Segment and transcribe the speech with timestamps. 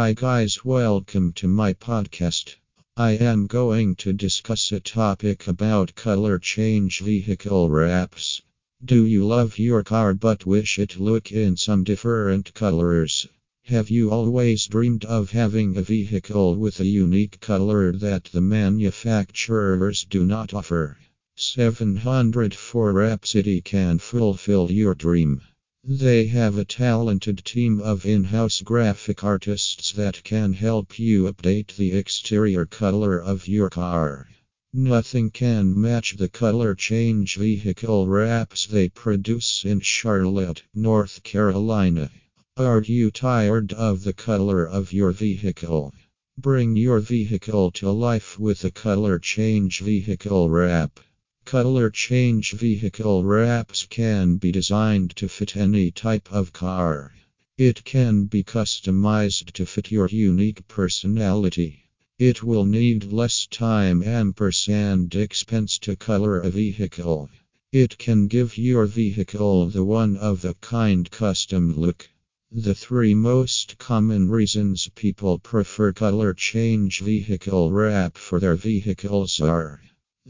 [0.00, 2.54] Hi, guys, welcome to my podcast.
[2.96, 8.40] I am going to discuss a topic about color change vehicle wraps.
[8.84, 13.26] Do you love your car but wish it look in some different colors?
[13.64, 20.04] Have you always dreamed of having a vehicle with a unique color that the manufacturers
[20.04, 20.96] do not offer?
[21.34, 25.40] 704 Wrap City can fulfill your dream.
[25.84, 31.76] They have a talented team of in house graphic artists that can help you update
[31.76, 34.28] the exterior color of your car.
[34.74, 42.10] Nothing can match the color change vehicle wraps they produce in Charlotte, North Carolina.
[42.56, 45.94] Are you tired of the color of your vehicle?
[46.36, 50.98] Bring your vehicle to life with a color change vehicle wrap.
[51.48, 57.14] Color change vehicle wraps can be designed to fit any type of car.
[57.56, 61.84] It can be customized to fit your unique personality.
[62.18, 64.36] It will need less time and
[65.14, 67.30] expense to color a vehicle.
[67.72, 72.10] It can give your vehicle the one of a kind custom look.
[72.52, 79.80] The three most common reasons people prefer color change vehicle wrap for their vehicles are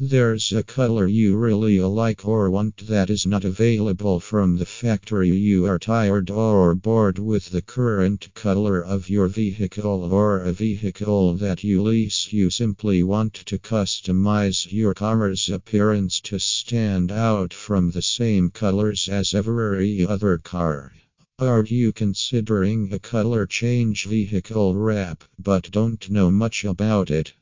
[0.00, 5.28] there's a color you really like or want that is not available from the factory.
[5.30, 11.34] You are tired or bored with the current color of your vehicle or a vehicle
[11.38, 12.32] that you lease.
[12.32, 19.08] You simply want to customize your car's appearance to stand out from the same colors
[19.08, 20.92] as every other car.
[21.41, 27.32] Are you considering a color change vehicle wrap but don't know much about it?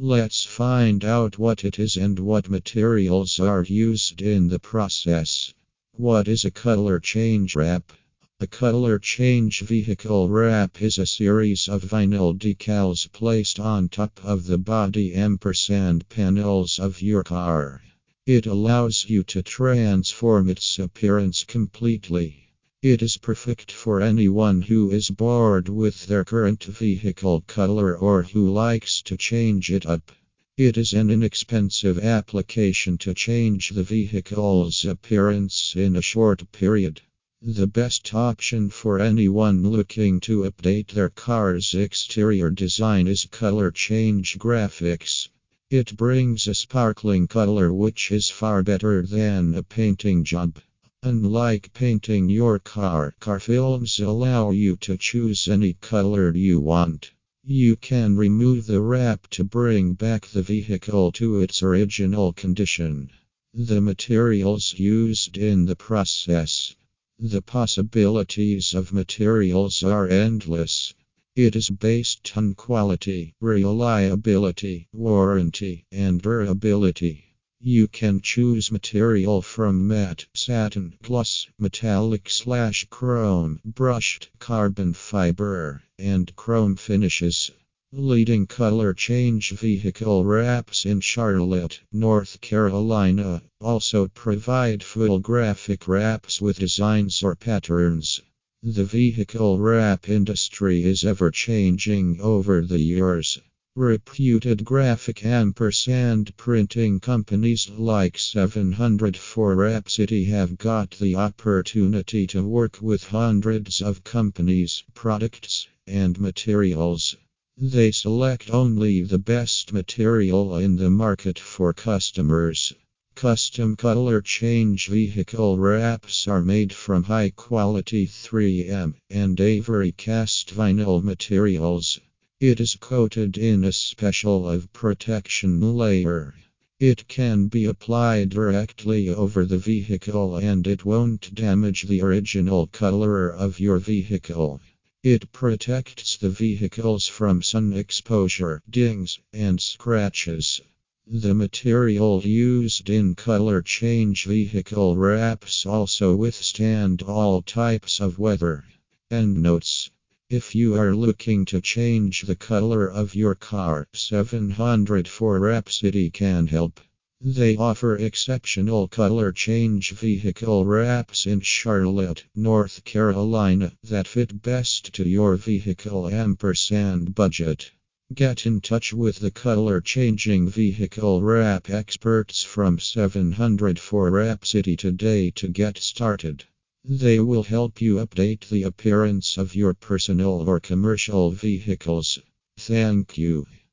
[0.00, 5.54] Let's find out what it is and what materials are used in the process.
[5.92, 7.92] What is a color change wrap?
[8.40, 14.46] A color change vehicle wrap is a series of vinyl decals placed on top of
[14.46, 17.80] the body ampersand panels of your car.
[18.26, 22.43] It allows you to transform its appearance completely.
[22.84, 28.52] It is perfect for anyone who is bored with their current vehicle color or who
[28.52, 30.12] likes to change it up.
[30.58, 37.00] It is an inexpensive application to change the vehicle's appearance in a short period.
[37.40, 44.38] The best option for anyone looking to update their car's exterior design is Color Change
[44.38, 45.30] Graphics.
[45.70, 50.58] It brings a sparkling color which is far better than a painting job.
[51.06, 57.12] Unlike painting your car, car films allow you to choose any color you want.
[57.44, 63.10] You can remove the wrap to bring back the vehicle to its original condition.
[63.52, 66.74] The materials used in the process.
[67.18, 70.94] The possibilities of materials are endless.
[71.36, 77.33] It is based on quality, reliability, warranty, and durability.
[77.66, 86.36] You can choose material from matte, satin, plus metallic slash chrome, brushed, carbon fiber, and
[86.36, 87.50] chrome finishes.
[87.90, 96.58] Leading color change vehicle wraps in Charlotte, North Carolina, also provide full graphic wraps with
[96.58, 98.20] designs or patterns.
[98.62, 103.38] The vehicle wrap industry is ever changing over the years.
[103.76, 112.80] Reputed graphic ampersand printing companies like 704 Wrap City have got the opportunity to work
[112.80, 117.16] with hundreds of companies, products, and materials.
[117.58, 122.72] They select only the best material in the market for customers.
[123.16, 131.02] Custom color change vehicle wraps are made from high quality 3M and Avery cast vinyl
[131.02, 131.98] materials.
[132.46, 136.34] It is coated in a special of protection layer.
[136.78, 143.30] It can be applied directly over the vehicle and it won't damage the original color
[143.30, 144.60] of your vehicle.
[145.02, 150.60] It protects the vehicles from sun exposure, dings, and scratches.
[151.06, 158.64] The material used in color change vehicle wraps also withstand all types of weather.
[159.10, 159.88] Endnotes
[160.30, 166.46] if you are looking to change the color of your car, 704 Wrap City can
[166.46, 166.80] help.
[167.20, 175.06] They offer exceptional color change vehicle wraps in Charlotte, North Carolina that fit best to
[175.06, 177.70] your vehicle ampersand budget.
[178.14, 185.30] Get in touch with the color changing vehicle wrap experts from 704 Wrap City today
[185.32, 186.44] to get started.
[186.86, 192.18] They will help you update the appearance of your personal or commercial vehicles.
[192.58, 193.46] Thank you.